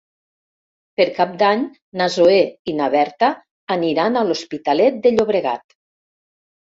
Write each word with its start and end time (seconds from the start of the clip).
Per 1.01 1.05
Cap 1.17 1.35
d'Any 1.41 1.67
na 2.01 2.07
Zoè 2.15 2.39
i 2.73 2.75
na 2.79 2.87
Berta 2.95 3.31
aniran 3.79 4.17
a 4.23 4.27
l'Hospitalet 4.31 4.99
de 5.05 5.13
Llobregat. 5.19 5.81